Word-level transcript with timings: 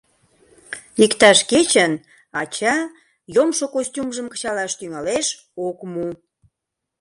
Иктаж 1.03 1.39
кечын 1.51 1.93
ача 2.41 2.75
йомшо 3.35 3.65
костюмжым 3.75 4.27
кычалаш 4.29 4.71
тӱҥалеш, 4.79 5.27
ок 5.67 5.77
му! 5.93 6.07